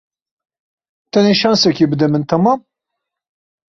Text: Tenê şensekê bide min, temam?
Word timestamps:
Tenê 1.11 1.33
şensekê 1.41 1.85
bide 1.91 2.07
min, 2.11 2.23
temam? 2.29 2.59